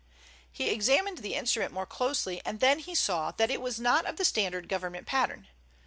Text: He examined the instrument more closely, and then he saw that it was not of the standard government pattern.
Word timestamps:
He 0.51 0.71
examined 0.71 1.19
the 1.19 1.35
instrument 1.35 1.71
more 1.73 1.85
closely, 1.85 2.41
and 2.43 2.59
then 2.59 2.79
he 2.79 2.95
saw 2.95 3.29
that 3.33 3.51
it 3.51 3.61
was 3.61 3.79
not 3.79 4.07
of 4.07 4.15
the 4.17 4.25
standard 4.25 4.67
government 4.67 5.05
pattern. 5.05 5.47